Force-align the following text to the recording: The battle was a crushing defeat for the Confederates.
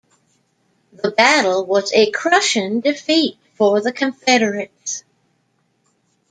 The 0.93 1.11
battle 1.11 1.63
was 1.63 1.93
a 1.93 2.09
crushing 2.09 2.79
defeat 2.79 3.37
for 3.53 3.81
the 3.81 3.93
Confederates. 3.93 5.03